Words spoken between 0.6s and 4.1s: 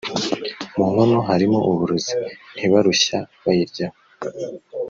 mu nkono harimo uburozi ntibarushya bayiryaho